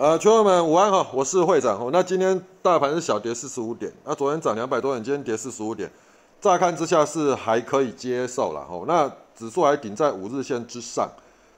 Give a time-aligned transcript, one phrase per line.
[0.00, 1.90] 呃，群友们午安哈，我是会长哦。
[1.92, 5.92] 那今天大盘是小跌四十五点，那昨天涨两百多点，今天跌四十五点，
[6.40, 8.84] 乍看之下是还可以接受了哦。
[8.88, 11.06] 那指数还顶在五日线之上。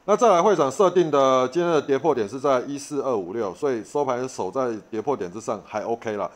[0.06, 6.28] 那再来会长设定的今天的跌破点是在一四二五六，所以收盘守在跌破点之上还 OK 了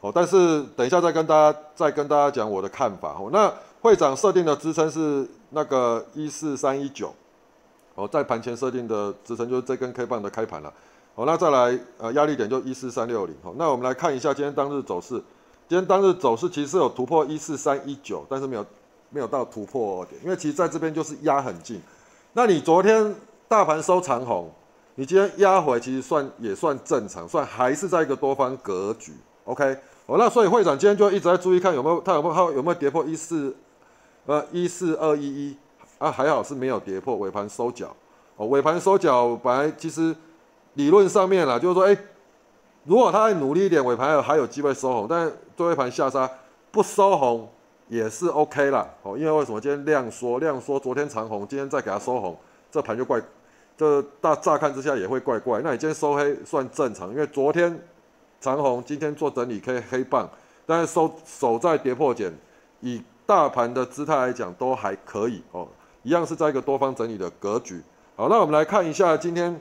[0.00, 0.10] 哦。
[0.14, 3.28] 但是等一下再跟大家再跟大家讲我的看法哦。
[3.30, 7.12] 那会长设定的支撑是那个一四三一九
[7.96, 10.72] 哦，在盘前设定的支撑就是这根 K 棒的开盘了。
[11.20, 13.36] 好，那再来，呃，压力点就一四三六零。
[13.42, 15.22] 好，那我们来看一下今天当日走势。
[15.68, 18.64] 今天当日走势其实有突破一四三一九，但是没有
[19.10, 21.78] 没有到突破点，因为其实在这边就是压很近。
[22.32, 23.14] 那你昨天
[23.46, 24.50] 大盘收长红，
[24.94, 29.12] 你今天压回其实算也算正常，算还是在一个多方格局。
[29.44, 29.76] OK，
[30.06, 33.54] 好，那所以会长今天就一直在注意看有没有它有没有它有没有跌破一四
[34.24, 35.56] 呃一四二一一
[35.98, 37.94] 啊，还好是没有跌破，尾盘收脚。
[38.38, 40.16] 哦，尾盘收脚本来其实。
[40.80, 41.94] 理论上面啦，就是说，哎，
[42.84, 46.28] 如果他再努力一点，尾盘还有机会收红，但最后一盘下杀
[46.70, 47.46] 不收红
[47.88, 48.88] 也是 OK 啦。
[49.02, 52.34] 哦，因为为什么今天量缩量缩，昨天长红，今天再给它收红，
[52.72, 53.20] 这盘就怪，
[53.76, 55.60] 这大乍看之下也会怪怪。
[55.62, 57.78] 那你今天收黑算正常，因为昨天
[58.40, 60.26] 长红，今天做整理可以黑棒，
[60.64, 62.32] 但是收守在跌破点，
[62.80, 65.68] 以大盘的姿态来讲都还可以哦，
[66.04, 67.82] 一样是在一个多方整理的格局。
[68.16, 69.60] 好，那我们来看一下今天。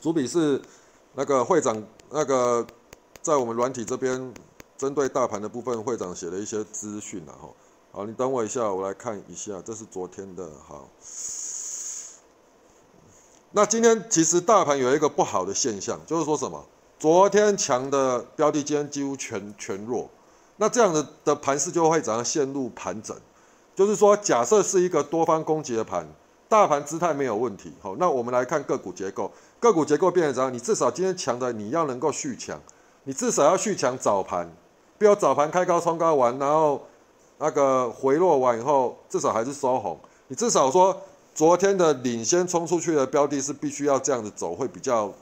[0.00, 0.60] 主笔是
[1.14, 2.66] 那个会长，那个
[3.20, 4.32] 在我们软体这边
[4.76, 7.54] 针对大盘的部分，会长写了一些资讯然后，
[7.90, 10.88] 好，你等我一下，我来看一下，这是昨天的，好。
[13.50, 16.64] 那今天其实大盘有一个不好的现象，就是说什么？
[16.98, 20.08] 昨天强的标的今天几乎全全弱，
[20.56, 23.16] 那这样的的盘势就会怎样陷入盘整？
[23.74, 26.06] 就是说，假设是一个多方攻击的盘，
[26.48, 29.30] 大盘姿态没有问题，好，那我们来看个股结构。
[29.60, 30.52] 个股结构变成怎样？
[30.52, 32.60] 你至少今天强的你要能够续强，
[33.04, 34.48] 你至少要续强早盘，
[34.98, 36.80] 不要早盘开高冲高完，然后
[37.38, 39.98] 那个回落完以后，至少还是收红。
[40.28, 40.96] 你至少说
[41.34, 45.12] 昨天的领先冲出去的标的是必须要这样子走，会比较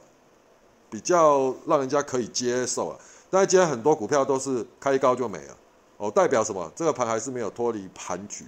[0.91, 2.98] 比较让人家可以接受啊。
[3.30, 5.56] 但是今天很多股票都是开高就没了，
[5.97, 6.70] 哦，代表什么？
[6.76, 8.44] 这个盘还是没有脱离盘局，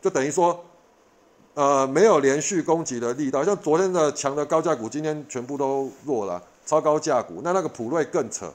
[0.00, 0.64] 就等于说。
[1.54, 7.42] 呃，没有连续攻击的力道，像昨天的强的高价股，今天全部都弱了，超高价股。
[7.44, 8.50] 那那个普瑞更扯，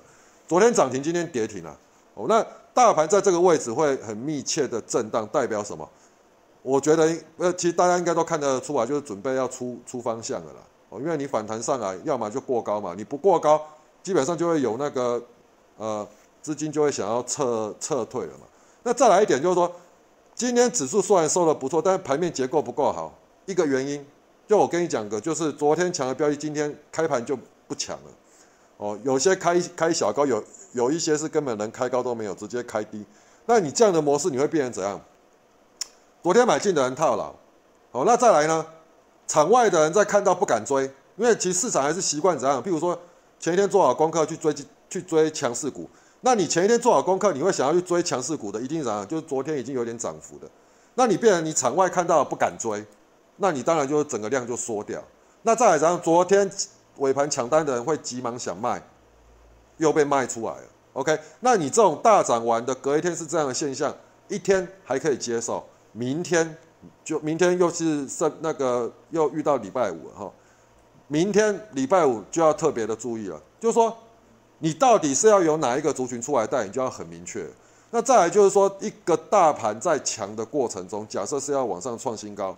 [0.48, 1.78] 昨天涨停，今天跌停了。
[2.16, 2.44] 哦，那
[2.74, 5.88] 大盘在这个位置会很密切的震荡，代表什么？
[6.64, 10.60] 我觉得，呃，其实大家应该都看得出来，就是准备要出出方向的啦。
[10.90, 13.62] 哦，因为你反弹上来，要么就过高嘛，你不过高，
[14.02, 15.22] 基本上就会有那个
[15.78, 16.08] 呃
[16.42, 18.48] 资金就会想要撤撤退了嘛。
[18.82, 19.72] 那再来一点就是说。
[20.38, 23.12] 今天指数虽然收的不错，但是盘面结构不够好。
[23.48, 24.06] 一个原因，
[24.48, 27.36] 就我跟你讲个，就是昨天抢的标的，今天开盘就
[27.68, 28.12] 不抢了。
[28.78, 30.44] 哦，有些开开小高，有
[30.74, 33.04] 有一些是根本连开高都没有，直接开低。
[33.48, 35.02] 那你这样的模式，你会变成怎样？
[36.22, 37.34] 昨天买进的人套牢。
[37.92, 38.64] 好，那再来呢？
[39.26, 40.84] 场外的人在看到不敢追，
[41.16, 42.62] 因为其实市场还是习惯怎样？
[42.62, 42.96] 譬如说
[43.40, 44.54] 前一天做好功课去追
[44.88, 45.90] 去追强势股。
[46.22, 49.08] 那你前一天做好功课，你会想要去追强势股的，一定怎样？
[49.08, 50.50] 就是昨天已经有点涨幅的，
[50.96, 52.84] 那你变成你场外看到不敢追，
[53.38, 55.02] 那你当然就整个量就缩掉。
[55.44, 56.50] 那再来讲，昨天
[56.98, 58.82] 尾盘抢单的人会急忙想卖，
[59.78, 60.64] 又被卖出来了。
[60.94, 63.96] OK，那你这种大涨完的隔一天是这样的现象，
[64.28, 66.58] 一天还可以接受，明天
[67.04, 70.32] 就明天又是剩那个又遇到礼拜五了哈，
[71.08, 73.96] 明天礼拜五就要特别的注意了，就是说。
[74.60, 77.46] 你到底是要由哪一个族群出来带，你就要很明确。
[77.92, 82.56] 那再来就是说，一个大盘在强的过程中，假设是要往上创新高，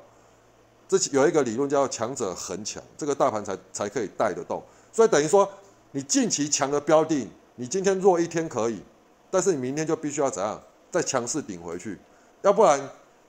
[0.87, 4.63] 这有一个理论叫强者恒强，这个大盘才才可以带得动。
[4.91, 5.47] 所以等于说，
[5.91, 8.81] 你近期强的标的，你今天弱一天可以，
[9.29, 10.59] 但是你明天就必须要怎样，
[10.89, 11.99] 再强势顶回去，
[12.41, 12.81] 要不然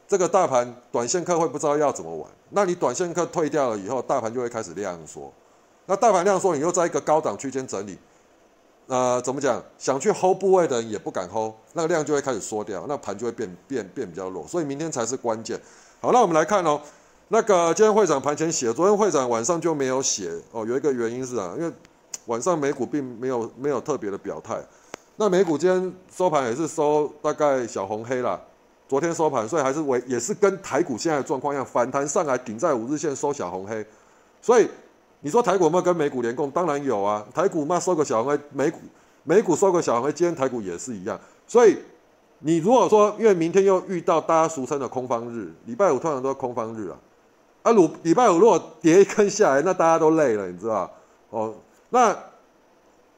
[0.09, 2.31] 这个大盘短线客会不知道要怎么玩。
[2.49, 5.31] 那你短线客退掉了以后，大盘就会开始量缩。
[5.85, 7.99] 那大盘量缩，你又在一个高档区间整理。
[8.91, 9.63] 呃，怎么讲？
[9.79, 15.57] 想去 hold 部位的人也不敢 hold，那个量就会开始缩掉，那盘就会变变变比较弱，所以明天才是关键。
[16.01, 16.81] 好，那我们来看哦，
[17.29, 21.73] 那个今天会长盘前写，昨天会长晚上就没有写哦，有一个原因是啊，因为
[22.27, 24.61] 晚上美股并没有没有特别的表态，
[25.15, 28.41] 那美股今天收盘也是收大概小红黑啦，
[28.89, 33.87] 昨天收盘，所以还是为也是跟台股现在的状况一样，反弹上来顶在五日线收小红黑，
[34.43, 34.69] 所以。
[35.21, 36.51] 你说台股有没有跟美股联共？
[36.51, 38.79] 当然有啊，台股嘛收个小红黑，美股
[39.25, 41.19] 美股收个小红黑，今天台股也是一样。
[41.47, 41.77] 所以
[42.39, 46.97] 你如果说，因为明天又遇到大家俗称的空方日，礼拜五通常都是空方日啊。
[47.63, 50.91] 啊，礼礼拜五如果跌一根下来，那大家都累了，你知道
[51.29, 51.55] 哦，
[51.91, 52.17] 那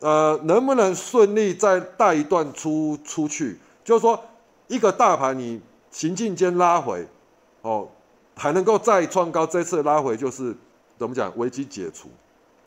[0.00, 3.56] 呃，能不能顺利再带一段出出去？
[3.84, 4.18] 就是说，
[4.66, 5.60] 一个大盘你
[5.92, 7.06] 行进间拉回，
[7.60, 7.86] 哦，
[8.34, 10.52] 还能够再创高，这次拉回就是
[11.02, 11.36] 怎么讲？
[11.36, 12.08] 危机解除。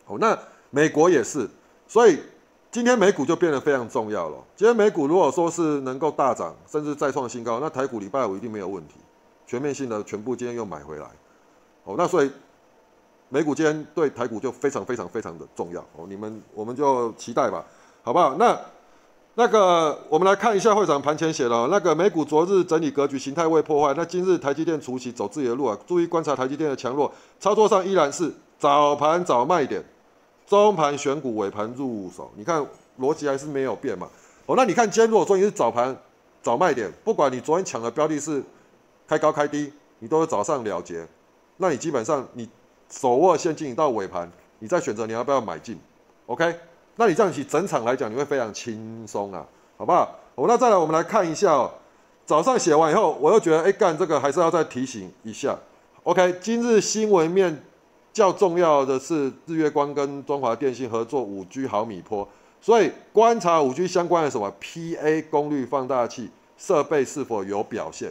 [0.08, 0.38] 哦，那
[0.70, 1.50] 美国也是，
[1.88, 2.20] 所以
[2.70, 4.38] 今天美股就变得非常重要了。
[4.58, 8.96] 今天美股如果说是能够大涨，甚至再创新高，那台股礼拜五一定没有问题，
[9.48, 11.06] 全面性的全部今天又买回来。
[11.86, 12.30] 哦，那所以
[13.30, 15.80] 美股今天对台股就非常非常非常的重要。
[15.96, 17.64] 哦，你们我们就期待吧，
[18.04, 18.36] 好不好？
[18.36, 18.60] 那
[19.38, 29.84] 那个我们来看一下会长盘前写的，那个美股昨日整理格局形态未破坏，那今日台积电除夕走自己的路啊，注意观察台积电的强弱，操作上依然是早盘找卖点。
[30.48, 32.66] 中盘选股，尾盘入手，你看
[33.00, 34.08] 逻辑还是没有变嘛？
[34.46, 35.94] 哦，那你看今天如果说你是早盘
[36.42, 38.42] 早卖点，不管你昨天抢的标的是
[39.06, 41.06] 开高开低，你都是早上了结，
[41.58, 42.48] 那你基本上你
[42.90, 45.78] 手握现金到尾盘，你再选择你要不要买进
[46.28, 46.56] ，OK？
[46.96, 49.46] 那你这样起整场来讲，你会非常轻松啊，
[49.78, 50.16] 好不好？
[50.36, 51.72] 哦，那再来我们来看一下哦，
[52.26, 55.58] 早上写完以后，我又觉得哎干这个还是要再提醒一下
[56.04, 56.36] ，OK？
[56.42, 57.64] 今日新闻面。
[58.14, 62.26] 较重要的是，日月光跟中华电信合作五 G 毫米波，
[62.62, 68.10] 所以观察五 G 相关的什么 PA 功率放大器设备是否有表现。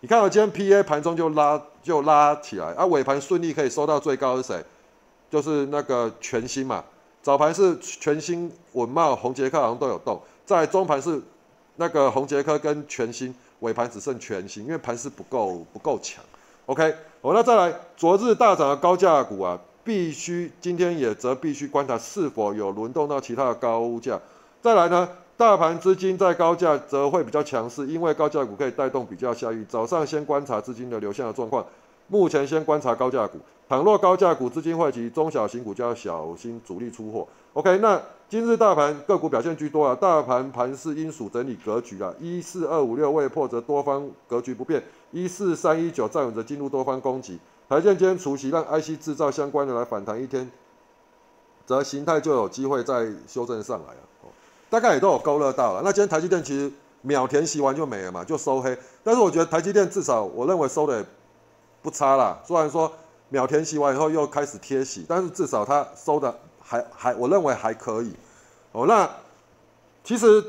[0.00, 4.62] 你看到今天 PA 盘中就拉就拉起来，啊尾盘顺利可以收到最高是谁？
[5.30, 6.84] 就是那个全新嘛。
[7.26, 11.20] 早盘是全新、稳茂、红杰克好像都有动，在中盘是
[11.74, 16.22] 那个红杰克跟全新，尾盘只剩全新，因为盘势不够不够强。
[16.66, 16.94] OK。
[17.20, 24.20] 好，那再来，昨日大涨的高价股啊，必须今天也则必须观察是否有轮动到其他的高价。
[24.62, 29.66] 再来呢，大盘资金在高价则会比较强势，因为高价股可以带动比较下遇。
[29.68, 31.66] 早上先观察资金的流向的状况，
[32.08, 33.38] 目前先观察高价股。
[33.68, 37.26] 倘若高价股资金汇集，中小型股就要小心主力出货。
[37.52, 44.80] OK，那今日大盘个股表现居多啊，大盘盘势应属整理格局啊，一四二五六未破则多方格局不变，
[45.10, 47.40] 一四三一九站稳则进入多方攻击。
[47.68, 50.48] 台建今天除夕让 IC 制造相关的来反弹一天，
[51.66, 54.30] 则形态就有机会再修正上来啊。
[54.70, 55.82] 大概也都有勾勒到了。
[55.84, 56.70] 那今天台积电其实
[57.02, 58.76] 秒填息完就没了嘛，就收黑。
[59.02, 61.04] 但是我觉得台积电至少我认为收的
[61.86, 62.92] 不差啦，虽然说。
[63.28, 68.14] 秒填洗完以后又开始贴洗，但是至少它收的还还，我认为还可以。
[68.70, 69.10] 哦，那
[70.04, 70.40] 其实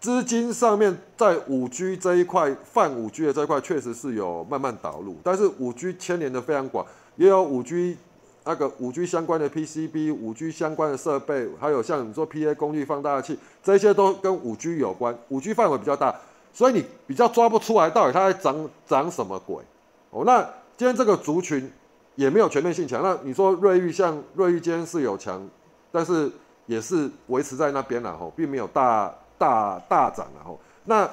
[0.00, 6.84] 资金上面在五 G 这一块泛五 G 的这一块确实是有慢慢导入，但是五 G 牵连的非常广，
[7.14, 7.96] 也有五 G
[8.42, 15.16] 那个五 G 相关的 PCB、五 G 相关的设备，还有像你说 PA 功率放大器，这些都跟五 G 有关。
[15.28, 16.12] 五 G 范围比较大，
[16.52, 19.62] 所以你比较抓不出来到底它在涨涨什么鬼。
[20.12, 20.48] 哦，那。
[20.74, 21.70] 今天这个族群
[22.16, 25.46] 也没有全面性强，那你说瑞昱像瑞昱今天是有强，
[25.92, 26.28] 但是
[26.66, 30.58] 也是维持在那边了吼，并没有大大大涨了吼。
[30.86, 31.08] 那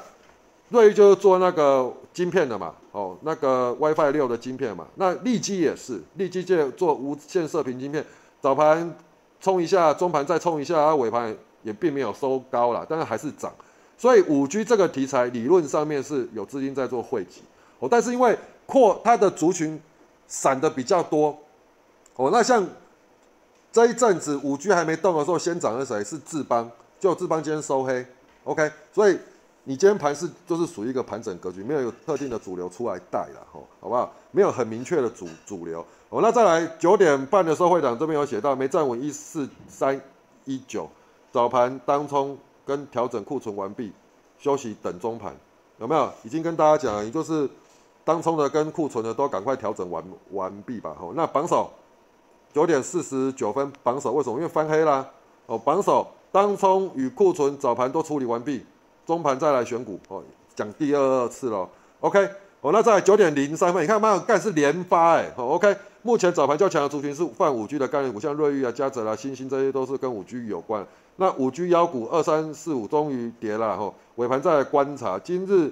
[0.69, 4.87] 瑞昱就是做那个晶片的嘛，哦，那个 WiFi 六的晶片嘛。
[4.95, 8.03] 那利基也是，利基就做无线射频晶片，
[8.41, 8.95] 早盘
[9.39, 13.53] 冲一下，中盘再冲一下，尾盘也并没有收高了，但是还是涨。
[13.97, 17.41] 所以五 G 这个题材理论上面是有资金在做汇集，
[17.77, 18.35] 哦，但是因为
[18.69, 19.81] 扩它的族群
[20.27, 21.35] 散的比较多，
[22.15, 22.63] 哦，那像
[23.71, 26.03] 这一阵子五 G 还没动的时候，先涨的谁？
[26.03, 28.05] 是智邦，就智邦今天收黑
[28.43, 29.17] ，OK，所以
[29.63, 34.13] 你今天盘是就是属于一个盘整格局，没有有特定的主流出来带了，吼，好不好？
[34.29, 39.99] 没有很明确的主主流，哦，那再来九点半的时候，会长这边有写到，没站稳一四三
[40.45, 40.87] 一九，
[41.31, 43.91] 早盘当冲跟调整库存完毕，
[44.37, 45.35] 休息等中盘，
[45.79, 46.13] 有没有？
[46.23, 47.49] 已经跟大家讲了，也就是。
[48.09, 51.69] 当冲的跟库存的都赶快调整完完毕吧，吼，那榜首
[52.51, 54.37] 九点四十九分榜首为什么？
[54.37, 55.07] 因为翻黑啦，
[55.45, 58.65] 哦，榜首当冲与库存早盘都处理完毕，
[59.05, 60.23] 中盘再来选股，哦，
[60.55, 62.27] 讲第二次了，OK，
[62.61, 70.83] 哦，那在九点零三分，你看嘛，干是连发哎，好，OK，目前早盘较强的族群是泛五 G 的概念股，像瑞昱啊、嘉泽啦、新兴这些都是跟五 G 有关。
[71.17, 75.71] 那五 G 妖股二三四五终于跌了，吼，尾盘再来观察，今日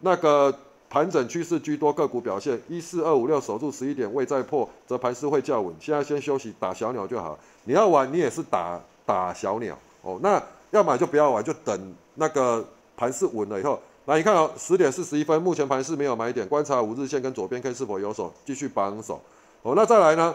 [0.00, 0.52] 那个。
[0.90, 5.74] 盘整趋势居多，个股表现一四二五六守住十一点未再破，则盘势会较稳。
[5.78, 7.38] 现在先休息，打小鸟就好。
[7.64, 10.18] 你要玩，你也是打打小鸟哦。
[10.22, 12.64] 那要么就不要玩，就等那个
[12.96, 13.78] 盘势稳了以后。
[14.06, 19.20] 来，你看哦，十点四十一分，目前盘势没有买点，观察五日线跟左边 K 是否有手，继续榜首。
[19.60, 20.34] 哦，那再来呢？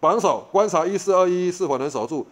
[0.00, 2.26] 榜首观察一四二一是否能守住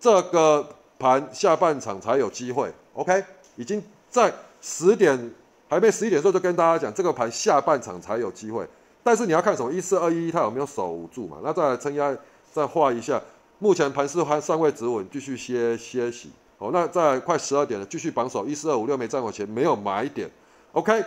[0.00, 0.66] 这个
[0.98, 2.72] 盘，下半场才有机会。
[2.94, 3.22] OK，
[3.54, 5.32] 已经在十点。
[5.70, 8.68] 还没十一点的时候就跟大家讲，这个盘下半场才有机会。
[9.04, 9.72] 但是你要看什么？
[9.72, 11.38] 一四二一它有没有守住嘛？
[11.44, 12.14] 那再来撑压，
[12.52, 13.22] 再画一下。
[13.60, 16.30] 目前盘势还尚未止稳，继续歇歇息。
[16.58, 20.28] 哦，那在快十二点了，继续绑手一四二五六没站稳前没有买点。
[20.72, 21.04] OK，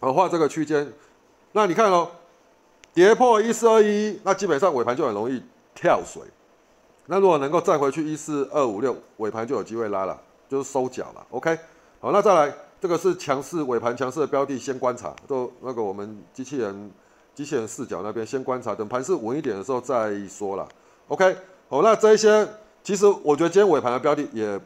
[0.00, 0.90] 好画这个区间。
[1.50, 2.08] 那你看哦，
[2.94, 5.42] 跌破一四二一，那基本上尾盘就很容易
[5.74, 6.22] 跳水。
[7.06, 11.26] 那如果能够站回去一四二五六，尾盘就有机会拉了，就是收脚了。
[11.30, 11.58] OK，
[12.00, 16.90] 好，那再来，这个是强势尾盘强势的标的，先观察，都那个我们机器人
[17.32, 20.68] 机器人视角那边先观察，等盘势稳一点的时候再说了。
[21.06, 21.36] OK，
[21.68, 22.44] 好，那这一些
[22.82, 24.60] 其实我觉得今天尾盘的标的也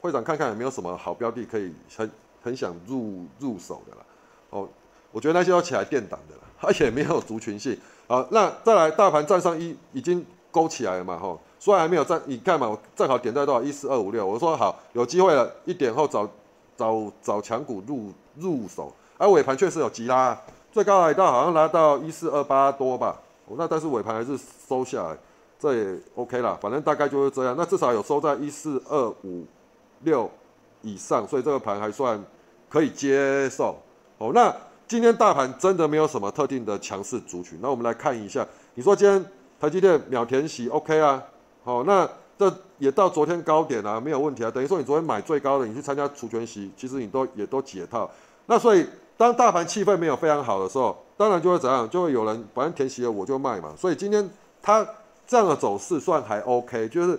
[0.00, 2.10] 会长看看有没有什么好标的可以很
[2.42, 4.06] 很想入入手的了。
[4.48, 4.66] 哦，
[5.12, 7.78] 我觉得那些要起来垫档的了， 而且没有族群性。
[8.06, 11.18] 好，那再来大盘站上一已经勾起来了嘛？
[11.18, 11.38] 哈。
[11.58, 16.26] 虽然还没有站，你看嘛，我正好点在多少一四二五六，我说好有机会了，一点后找
[16.76, 20.36] 找找强股入入手，而尾盘确实有急拉，
[20.72, 23.16] 最高来到好像拉到一四二八多吧，
[23.56, 24.38] 那但是尾盘还是
[24.68, 25.16] 收下来，
[25.58, 29.44] 这也 OK 啦，反正大概就是这样，那至少有收在一四二五
[30.00, 30.30] 六
[30.82, 32.22] 以上，所以这个盘还算
[32.68, 33.76] 可以接受。
[34.18, 34.54] 哦，那
[34.86, 39.24] 今天大盘真的没有什么特定的强势族群，那我们来看一下，你说今天
[39.60, 41.22] 台积电秒填息 OK 啊？
[41.64, 44.50] 好，那这也到昨天高点啊，没有问题啊。
[44.50, 48.10] 等于说你昨天买最高的，你去参加除权息，其实你都也都解套。
[48.46, 48.84] 那所以
[49.16, 53.72] 当大盘气氛没有非常好的时候，当然就会怎样，就会有人反正填息了我就卖嘛。
[53.78, 54.28] 所以今天
[54.60, 54.84] 它
[55.26, 57.18] 这样的走势算还 OK，就是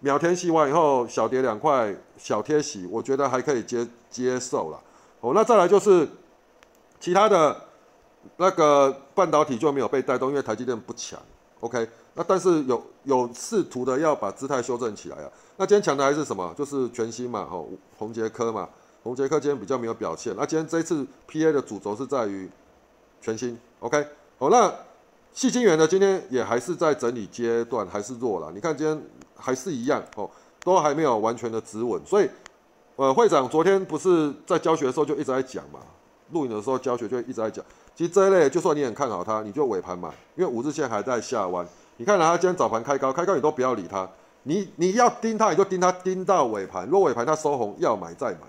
[0.00, 4.80] 秒填息完以后小跌两块，小贴息，我觉得还可以接接受了。
[5.20, 6.08] 哦，那再来就是
[6.98, 7.56] 其他的
[8.36, 11.18] 那个半导体就没有被带动，因为台积电不强。
[11.60, 11.88] OK。
[12.14, 15.30] 那但是有有试图的要把姿态修正起来啊。
[15.56, 16.52] 那今天强的还是什么？
[16.56, 18.68] 就是全新嘛，吼，红杰科嘛，
[19.02, 20.34] 红杰科今天比较没有表现。
[20.36, 22.50] 那今天这一次 PA 的主轴是在于
[23.20, 24.06] 全新，OK，
[24.38, 24.72] 好，那
[25.32, 28.50] 细晶圆呢，今天也还是在整理阶段，还是弱了。
[28.52, 29.02] 你看今天
[29.34, 30.28] 还是一样，哦，
[30.64, 32.00] 都还没有完全的止稳。
[32.04, 32.28] 所以，
[32.96, 35.80] 呃，会长昨天不是在教学的时候就一直在讲嘛，
[36.32, 37.64] 录影的时候教学就一直在讲。
[37.94, 41.66] 其实这一类，就算你很看好它，你就尾盘买，因为五日线还在下弯。
[41.98, 44.08] 你看，它今天早盘开高，开高你都不要理它，
[44.44, 46.86] 你你要盯它，你就盯它盯到尾盘。
[46.86, 48.40] 如果尾盘它收红，要买再买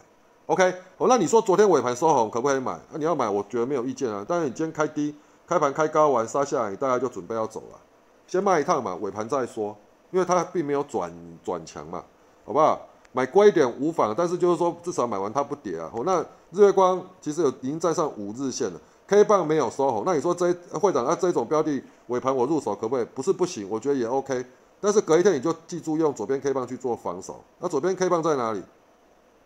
[0.48, 0.74] ，OK。
[0.98, 2.80] 哦，那你说昨天尾盘收红可不可以买？
[2.92, 4.26] 那你要买，我觉得没有意见啊。
[4.28, 5.14] 但是你今天开低，
[5.46, 7.80] 开盘开高完杀下来，大概就准备要走了，
[8.26, 9.76] 先卖一趟嘛，尾盘再说，
[10.12, 11.12] 因为它并没有转
[11.44, 12.04] 转强嘛，
[12.46, 12.80] 好不好？
[13.12, 15.88] 买贵一点无妨，但是就是说至少买完它不跌啊。
[15.94, 16.20] 哦，那
[16.50, 18.80] 日月光其实有已经站上五日线了。
[19.08, 23.06] K 棒没有收红，那你说这会长那这种标的尾盘我入手可不可以？
[23.14, 24.46] 不是不行，我觉得也 OK。
[24.80, 27.42] 但是隔一天你就记住用左边 K 棒去做防守。
[27.60, 28.62] 那左边 K 棒在哪里？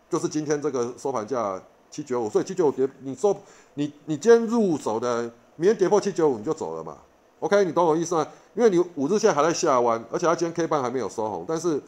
[0.10, 1.62] 就是今天这个收盘价
[1.92, 3.36] 七九五，所以七九五跌，你说
[3.74, 5.24] 你你今天入手的，
[5.56, 6.98] 明天跌破七九五你就走了嘛
[7.40, 8.26] ？OK，你懂我意思吗？
[8.56, 11.82] 因为你五日线还在下弯，而且它今天 K 棒还没有收红，但是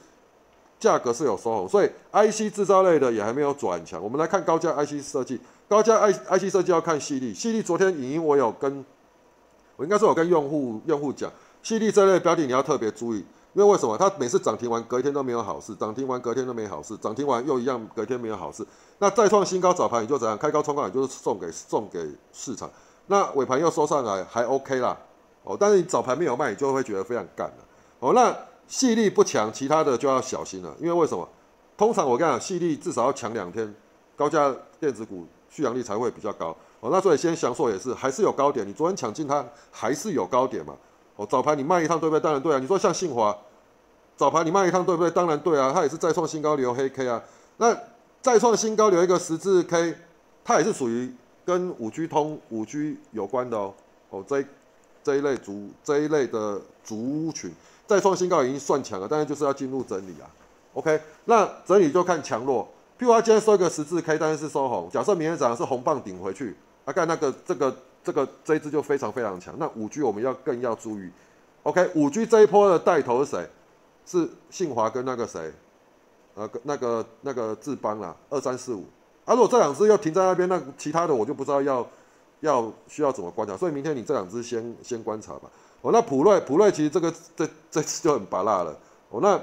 [0.80, 4.04] 价格是有收红，所以 IC 制造类的也还没有转强。
[4.04, 5.40] 我们来看高价 IC 设计。
[5.70, 8.84] 高价 I I C 设计要看细粒，细粒昨天影音我有跟，
[9.76, 13.18] 我应该是有跟用户用户讲，细粒这类标的你要特别注意，
[13.54, 13.96] 因为为什么？
[13.96, 18.66] 它每次涨停完隔一天都没有好事，涨停完隔天都没好事，涨停完又一样隔天没有好事。
[18.98, 20.36] 那再创新高早盘你就怎样？
[20.36, 22.00] 开高冲高也就是送给送给
[22.34, 22.68] 市场，
[23.06, 24.98] 那尾盘又收上来还 OK 啦，
[25.44, 27.58] 哦，但是你早盘没有卖，你就会觉得非常干了。
[28.00, 28.36] 哦，那
[28.68, 31.30] 细粒不强，其他的就要小心了，因为为什么？
[31.78, 33.72] 通常我跟你讲，细粒至少要强两天，
[34.16, 35.28] 高价电子股。
[35.50, 40.74] 续航力才会比较高哦，那所以先享受也是还是有高点，你昨天抢进它还是有高点嘛？
[41.18, 42.20] 哦，早盘你卖一趟对不对？
[42.22, 42.60] 当然对啊。
[42.60, 43.36] 你说像信华，
[44.16, 45.12] 早盘你卖一趟对不对？
[45.12, 47.22] 当然对啊，它也是再创新高留黑 K 啊。
[47.58, 47.78] 那
[48.22, 49.96] 再创新高留一个十字 K，
[50.46, 51.14] 它也是属于
[51.44, 53.74] 跟五 G 通五 G 有关的哦。
[54.12, 54.42] 哦，这
[55.04, 57.52] 这一类族这一类的族群
[57.86, 60.30] 再创新高已经算强了，但是就是要进入整理啊。
[60.74, 62.66] OK，那整理就看强弱。
[63.00, 64.90] 譬如他今天收一个十字 K，但是收红。
[64.92, 66.54] 假设明天早上是红棒顶回去，
[66.84, 69.56] 啊，看那个这个这个这一支就非常非常强。
[69.58, 71.10] 那五 G 我们要更要注意。
[71.64, 73.50] OK，五 G 这一波的带头是谁？
[74.06, 75.50] 是信华跟那个谁？
[76.36, 78.84] 呃，那个那个智邦啦，二三四五。
[79.24, 81.88] 啊，如果这两只又停在那边，那其他的我就不知道要
[82.42, 83.56] 要需要怎么观察。
[83.56, 85.50] 所以明天你这两只先先观察吧。
[85.82, 88.78] 哦，那普瑞普瑞其实这个这这次就很拔辣了。
[89.10, 89.40] 哦，那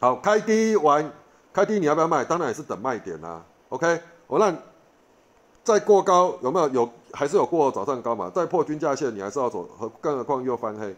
[0.00, 1.08] 好，开低完。
[1.52, 2.24] 开低你要不要卖？
[2.24, 3.42] 当然也是等卖点啦。
[3.70, 4.54] OK，我那
[5.62, 6.68] 再过高有没有？
[6.68, 8.30] 有还是有过早上高嘛？
[8.30, 10.94] 再破均价线你还是要走，何更何况又翻黑，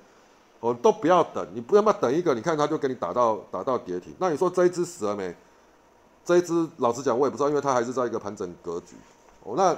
[0.61, 4.15] 哦都不要等，你不要嘛等一个，你看他就给你打到打到跌停。
[4.19, 5.35] 那你说这一只死了没？
[6.25, 8.95] 这一只老实讲我也不知道，因为它还是在一个盘整格局。
[9.43, 9.77] 哦，那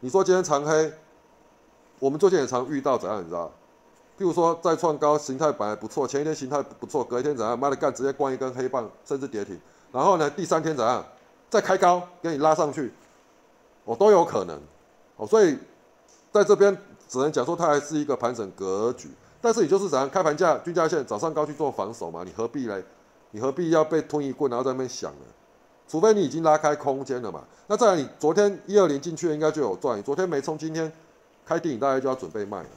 [0.00, 0.92] 你说今天长黑，
[1.98, 3.20] 我们最近也常遇到怎样？
[3.20, 3.50] 你知道？
[4.16, 7.58] 譬如说再创高，形态本来不错，前一天形态不错，隔一天怎样？
[7.58, 9.60] 妈的干，直接关一根黑棒，甚至跌停。
[9.94, 11.04] 然后呢，第三天怎样？
[11.48, 12.92] 再开高，给你拉上去，
[13.84, 14.60] 哦，都有可能。
[15.16, 15.56] 哦，所以
[16.32, 16.76] 在这边
[17.08, 19.08] 只能讲说它还是一个盘整格局。
[19.40, 20.10] 但是你就是怎样？
[20.10, 22.24] 开盘价均价线早上高去做防守嘛？
[22.24, 22.82] 你何必嘞？
[23.30, 25.26] 你何必要被吞一棍，然后在那边想呢？
[25.86, 27.44] 除非你已经拉开空间了嘛。
[27.68, 30.90] 那再来，你昨天一二零进去应该就有赚，你昨天没冲，今天
[31.46, 32.68] 开低，你大概就要准备卖了，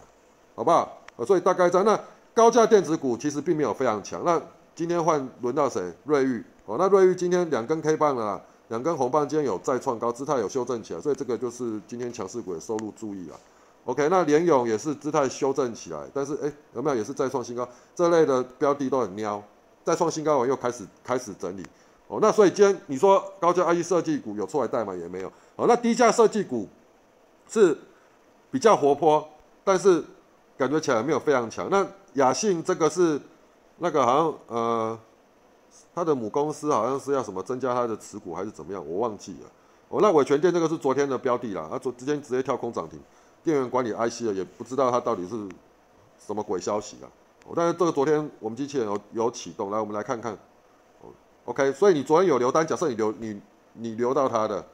[0.55, 1.01] 好不好？
[1.25, 1.99] 所以大概在那
[2.35, 4.23] 高价电子股其实并没有非常强。
[4.23, 4.39] 那
[4.75, 5.81] 今天换轮到谁？
[6.03, 13.35] 瑞昱哦，那瑞昱今天两根 K 棒了，两根红棒，今天有再创高，姿态有修正起来，所以这个就是今天强势股的收入注意了。
[13.85, 17.67] OK，那联勇也是姿态修正起来，但是哎有没有也是再创新高？
[17.95, 19.41] 这类的标的都很喵，
[19.83, 21.65] 再创新高完又开始开始整理
[22.07, 22.19] 哦。
[22.21, 24.93] 那所以今天你说高价 I E 设计股有出来带吗？
[24.93, 25.31] 也没有。
[25.55, 26.67] 哦，那低价设计股
[27.49, 27.77] 是
[28.51, 29.27] 比较活泼，
[29.63, 30.03] 但是。
[30.57, 31.69] 感觉起来没有非常强。
[31.69, 33.21] 那雅信这个是
[33.77, 34.99] 那个好像呃，
[35.93, 39.49] 它的母公司好像是要什么增加它的持股还是怎么样，我忘记了。
[39.89, 42.99] 哦，那伟全电这个是昨天的标的啦，它昨之前直接跳空涨停，
[43.43, 45.35] 电源管理 IC 的也不知道它到底是
[46.19, 47.07] 什么鬼消息啊。
[47.45, 50.33] 哦，但是这个昨天我们机器人有有启动，来我们来看看。
[51.01, 51.09] 哦
[51.45, 53.41] ，OK，所以你昨天有留单，假设你留你
[53.73, 54.65] 你留到它的，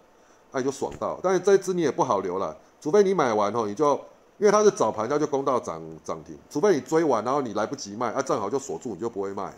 [0.52, 1.20] 那你就爽到。
[1.22, 4.00] 但是这支你也不好留了，除非你买完后你就。
[4.40, 9.54] 因为它是早盘，它就攻到涨涨停，除非你追完，然后你来不及卖，啊，正好就锁住，你就不会卖。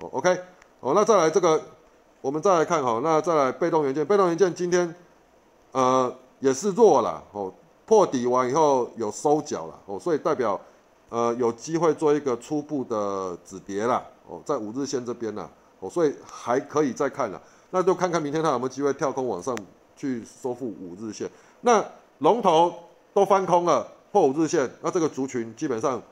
[0.00, 0.38] 哦，OK，
[0.80, 1.60] 哦，那再来这个，
[2.20, 4.94] 我们再来看哈，那再来被动元件，被动元件今天
[5.72, 7.52] 呃也是弱了，哦，
[7.84, 10.60] 破底完以后有收脚了，哦，所以代表
[11.08, 15.48] 呃有机会做一个初步的止跌了，哦，在五日线这边呢，
[15.80, 19.56] 哦，所以还可以再看了，那就看看明天它有没有机会跳空往上
[19.96, 21.30] 去收复五日线。
[21.60, 21.84] 那
[22.18, 22.72] 龙头
[23.12, 23.86] 都翻空了。
[24.10, 26.02] 破五日线，那这个族群基本上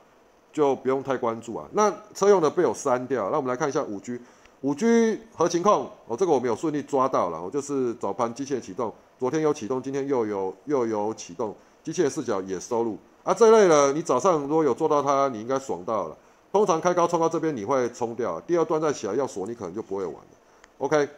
[0.53, 1.67] 就不用太关注啊。
[1.73, 4.21] 那车用的被我删掉，那我们来看一下五 G，
[4.67, 13.33] 五 G 核情况，哦，这个我们有顺利抓到了，我就是早盘机械启动，昨天有启动，今天又有又有启动，机械视角也收录啊。
[13.33, 16.17] 这类的，你早上如果有做到它，你应该爽到了。
[16.51, 20.31] 通常开高冲到这边你会冲掉，第二段再起来要锁，你可能就不会玩了。
[20.79, 21.09] OK，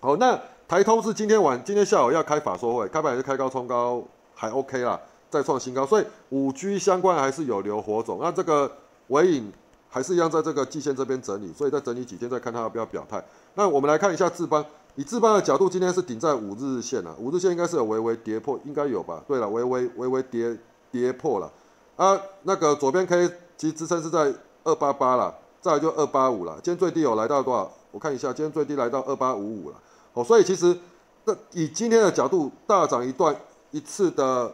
[0.00, 4.02] 好，那台通是今天晚今天下午要开法说会，开盘也是开高冲高，
[4.34, 5.00] 还 OK 啦。
[5.30, 8.18] 再创新高，所以五 G 相关还是有留火种。
[8.20, 8.70] 那这个
[9.08, 9.50] 尾影
[9.94, 13.24] 还是一样在这个季线这边整理，所以再整理几天再看它要不要表态。
[13.54, 19.22] 那我们来看一下智邦，以智邦的角度，今天是顶在五日线啊，五日线应该是有微微跌破，应该有吧？
[19.28, 20.58] 对了，微微微微跌
[20.90, 21.48] 跌破了
[21.94, 22.20] 啊。
[22.42, 26.54] 那个左边 K 其实支撑是在二八八了，再就二八五了。
[26.54, 27.70] 今天最低有来到多少？
[27.92, 29.76] 我看一下，今天最低来到二八五五了。
[30.14, 30.76] 哦，所以其实
[31.24, 33.32] 这以今天的角度大涨一段
[33.70, 34.52] 一次的。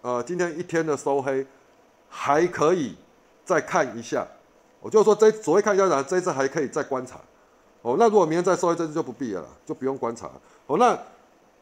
[0.00, 1.44] 呃，今天一天的收黑
[2.08, 2.94] 还可以
[3.44, 4.24] 再看一下，
[4.80, 7.18] 我就说这所谓看一下，然这次还可以再观察。
[7.82, 10.30] 哦，那如果明天再收黑，这次就不必了，就不用观察。
[10.66, 10.98] 哦，那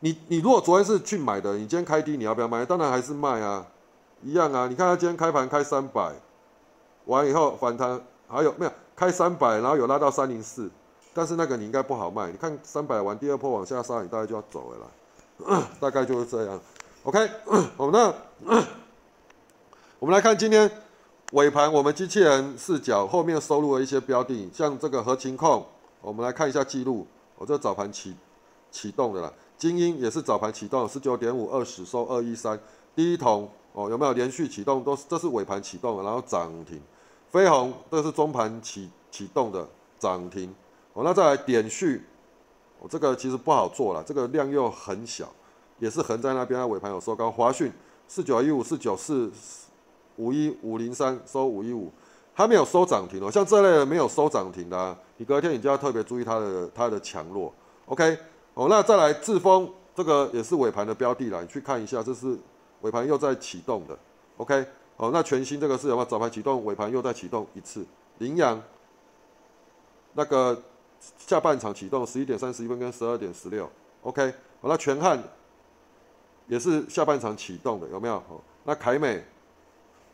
[0.00, 2.64] 你你如果昨天是去买的，你今天开低，你要不要卖？
[2.64, 3.66] 当然还是卖啊，
[4.22, 4.66] 一样啊。
[4.68, 6.12] 你看它今天开盘开三百，
[7.04, 8.72] 完以后反弹还有没有？
[8.96, 10.70] 开三百，然后有拉到三零四，
[11.12, 12.30] 但是那个你应该不好卖。
[12.30, 14.78] 你看三百完第二波往下杀，你大概就要走了
[15.46, 16.58] 啦， 大概就是这样。
[17.02, 17.30] OK，
[17.76, 18.14] 好， 那
[19.98, 20.70] 我们来看今天
[21.32, 25.66] 尾盘，我们机器人视角后面收录了一些标的，像这个合情控，
[26.00, 27.04] 我们来看一下记录，
[27.36, 28.14] 我这早盘启
[28.70, 32.56] 启动的啦，精英也是早盘启动，十九点五二十收二一三，
[32.94, 34.84] 第一桶哦有没有连续启动？
[34.84, 36.80] 都是这是尾盘启动，然后涨停，
[37.28, 40.54] 飞鸿这是中盘启启动的涨停，
[40.92, 42.04] 哦那再来点序，
[42.78, 45.28] 我这个其实不好做了，这个量又很小。
[45.78, 47.30] 也是横在那边，尾盘有收高。
[47.30, 47.70] 华讯
[48.08, 49.30] 四九一五四九四
[50.16, 51.92] 五一五零三收五一五，
[52.34, 53.30] 它没有收涨停哦。
[53.30, 57.52] 像这类的没有收涨停的，你隔天你就要特别注意它的它的强弱。
[57.86, 58.18] OK，
[58.54, 62.36] 哦，那再来智峰这个也是尾盘的标的了，你去看一下，这是
[62.82, 63.98] 尾盘又在启动的。
[64.36, 67.84] OK，哦，那全新这个是有没有早盘启动，尾盘又在启动一次。
[68.18, 68.60] 羚羊
[70.14, 70.60] 那个
[71.18, 73.70] 下半场启动十一点三十一分跟十二点十六。
[74.02, 75.22] OK，好，那全汉。
[76.48, 78.14] 也是下半场启动的，有没有？
[78.28, 79.20] 哦，那凯美，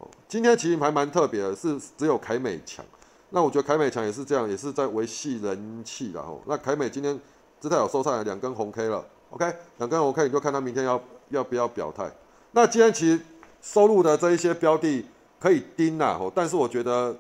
[0.03, 2.85] 哦，今天其实还蛮特别的，是只有凯美强。
[3.31, 6.39] 那我觉得凯美强也是这样，也是在维系人气的哦。
[6.47, 7.19] 那凯美今天
[7.61, 12.11] 姿态有收上来两根红 K 了，OK，两根红 K 你就看他明天要要不要表态。
[12.51, 13.19] 那今天其实
[13.63, 15.07] 收入的这一些标的
[15.41, 17.17] 可以盯啦，哦，但是我觉得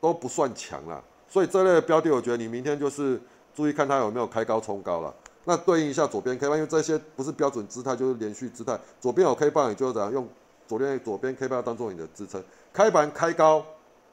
[0.00, 1.02] 都不算强啦。
[1.28, 3.20] 所以这类的标的，我觉得你明天就是
[3.54, 5.12] 注意看它有没有开高冲高了。
[5.44, 8.78] 那对应一下左边 K 棒，因为这些不是标准姿态，就是连续姿态。
[9.00, 10.28] 左边有 K 棒，你就怎样用
[10.70, 12.40] 左边左边 K 棒当做你的支撑。
[12.72, 13.66] 开盘开高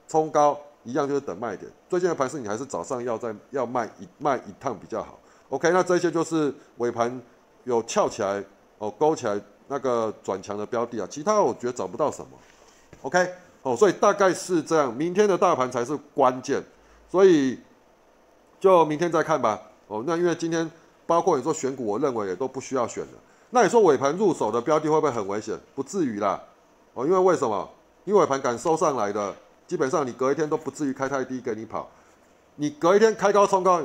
[0.07, 1.71] 冲高一样就是等卖点。
[1.87, 5.19] 最近的盘是你还是早上要在要卖一卖一趟比较好。
[5.49, 7.21] OK，那这些就是尾盘
[7.63, 8.43] 有翘起来
[8.79, 12.31] 哦，勾起来那个转强的标的啊，其他我觉得找不到什么。
[13.03, 16.63] OK，哦，所以大概是这样，明天的大盘才是关键，
[17.07, 17.59] 所以
[18.59, 19.61] 就明天再看吧。
[19.87, 20.67] 哦，那因为今天
[21.05, 23.13] 包括你说选股，我认为也都不需要选的。
[23.49, 25.57] 那你说尾盘入手的标的会不会很危险？
[25.73, 26.41] 不至于啦。
[26.93, 27.69] 哦，因为为什么？
[28.03, 29.33] 因为尾盘敢收上来的，
[29.65, 31.87] 基本上你隔一天都不至于开太低给你跑。
[32.55, 33.81] 你隔一天开高冲高，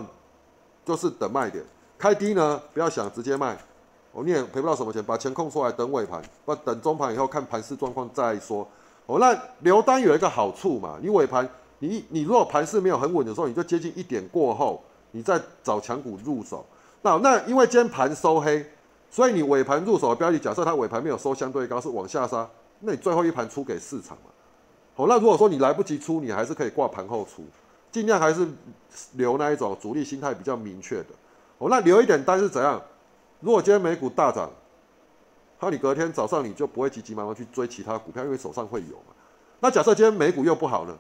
[0.85, 1.65] 就是等卖点。
[1.99, 3.57] 开低呢，不要想直接卖，
[4.13, 8.67] 哦，你也赔不到什么钱，把钱空出来等尾盘，不等中盘以后看盘势状况再说。
[9.07, 11.49] 哦，那留单有一个好处嘛，你尾盘
[11.79, 16.65] 你你如果盘势没有很稳的时候，你就接近一点过后，你再找强股入手。
[17.03, 18.67] 那那因为今天盘收黑。
[19.13, 22.49] 所以你尾盘入手的标的，假设它尾盘没有收相对高，是往下杀，
[22.81, 24.31] 那你最后一盘出给市场嘛？
[24.95, 27.45] 好，那如果说你来不及出，你还是可以挂盘后出，
[27.91, 28.49] 尽量还是
[29.13, 31.09] 留那一种主力心态比较明确的。
[31.59, 32.81] 哦，那留一点单是怎样？
[33.41, 34.51] 如果今天美股大涨，
[35.61, 39.13] 那你隔天早上你就不会急急忙忙去追其他股票，因为手上会有嘛。
[39.61, 40.99] 那假设今天美股又不好呢，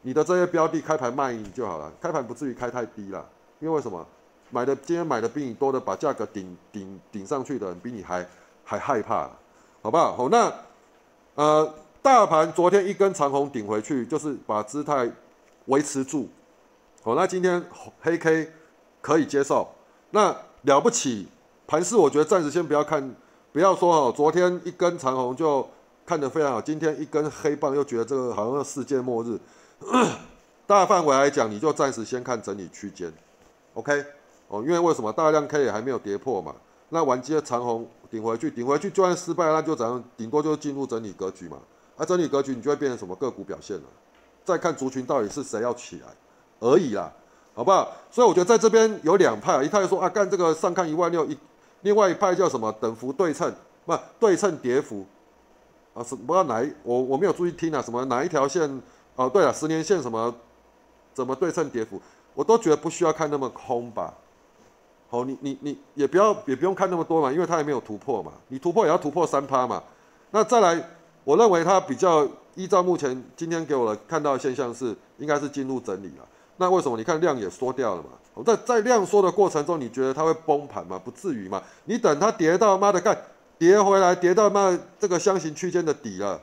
[0.00, 3.24] 你的这些标的开盘卖你就好了，开盘不至于开太低了，
[3.60, 4.04] 因为为什么？
[4.52, 8.28] 买的今天买的比你多的，把价格顶顶顶上去的人比你还
[8.62, 9.30] 还害怕，
[9.80, 10.14] 好不好？
[10.14, 10.52] 好，那
[11.34, 15.10] 呃，大盘昨天一根长红顶回去，就是把姿态
[15.66, 16.28] 维持住。
[17.02, 17.64] 好，那今天
[18.02, 18.52] 黑 K
[19.00, 19.66] 可以接受。
[20.10, 21.26] 那了不起
[21.66, 23.14] 盘势，我觉得暂时先不要看，
[23.52, 25.66] 不要说哦，昨天一根长红就
[26.04, 29.40] 看得非常好，今天一根黑棒又觉得这个好像世界末日。
[30.66, 33.10] 大范围来讲，你就暂时先看整理区间
[33.72, 34.04] ，OK。
[34.52, 36.54] 哦，因为为什么大量 K 也还没有跌破嘛？
[36.90, 40.04] 那玩接长红顶回去，顶回去就算失败，那就怎样？
[40.14, 41.56] 顶多就进入整理格局嘛。
[41.96, 43.84] 啊，整理格局你就会变成什么个股表现了？
[44.44, 46.08] 再看族群到底是谁要起来
[46.60, 47.10] 而已啦，
[47.54, 47.90] 好不好？
[48.10, 51.38] 所以我觉得在这边有两派，一派说啊干这个上看一万六，一
[51.80, 53.50] 另外一派叫什么等幅对称，
[53.86, 55.06] 不对称跌幅
[55.94, 56.04] 啊？
[56.04, 58.82] 是不知道哪一我我没有注意听啊，什么哪一条线？
[59.16, 60.34] 哦，对了，十年线什么
[61.14, 61.98] 怎么对称跌幅？
[62.34, 64.12] 我都觉得不需要看那么空吧。
[65.12, 69.82] 哦，你你你也不要也不用看那么多嘛，因为它还没有突破嘛，你突破也要突破三趴嘛。
[70.30, 70.82] 那再来，
[71.22, 76.26] 我认为它比较依照目前今天给我的看到的现象是，应该是进入整理了。
[76.56, 76.96] 那为什么？
[76.96, 78.08] 你看量也缩掉了嘛。
[78.32, 80.98] 我在在量缩的过程中，你觉得它会崩盘吗？
[80.98, 81.62] 不至于嘛。
[81.84, 83.14] 你等它跌到妈的干
[83.58, 86.40] 跌回来，跌到妈这个箱型区间的底了，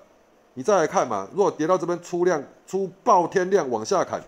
[0.53, 1.27] 你再来看嘛。
[1.33, 4.21] 如果跌到这边出量出爆天量往下砍，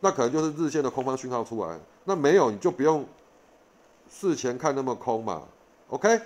[0.00, 1.80] 那可能就是日线的空方讯号出来。
[2.04, 3.02] 那没有你就不用。
[4.10, 5.42] 事前看那么空嘛
[5.88, 6.20] ，OK，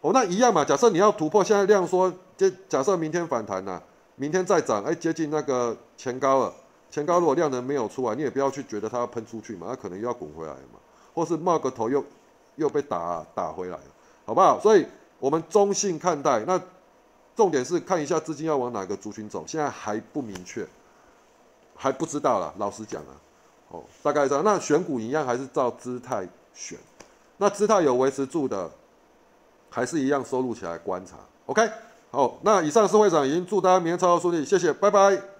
[0.00, 0.64] 哦，那一样嘛。
[0.64, 3.80] 假设你要突破，现在量缩，就假设明天反弹呐，
[4.16, 6.52] 明天再涨，哎，接近那个前高了。
[6.88, 10.78] 前高如果量能没有出来，你也不要去觉得它要喷出去嘛，它可能又要滚回来嘛，
[11.12, 12.02] 或是冒个头又
[12.54, 13.78] 又被打打回来，
[14.24, 14.58] 好不好？
[14.60, 14.86] 所以
[15.18, 16.40] 我们中性看待。
[16.46, 16.58] 那
[17.34, 20.66] 重点是看一下资金要往哪个族群走，现在还不明确，
[21.74, 22.54] 还不知道了。
[22.56, 23.12] 老实讲啊，
[23.68, 24.42] 哦，大概这样。
[24.42, 26.78] 那选股一样还是照姿态选。
[27.38, 28.70] 那姿态有维持住的，
[29.70, 31.16] 还是一样收录起来观察。
[31.46, 31.68] OK，
[32.10, 35.35] 好，那以上是会长，已经祝大家明天操作顺利，谢谢，拜拜。